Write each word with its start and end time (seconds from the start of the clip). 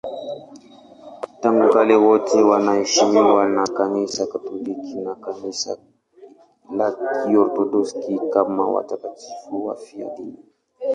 Tangu 1.39 1.67
kale 1.73 1.95
wote 1.97 2.41
wanaheshimiwa 2.41 3.45
na 3.49 3.67
Kanisa 3.67 4.27
Katoliki 4.27 4.95
na 4.95 5.15
Kanisa 5.15 5.77
la 6.77 6.91
Kiorthodoksi 7.25 8.19
kama 8.33 8.67
watakatifu 8.71 9.65
wafiadini. 9.65 10.37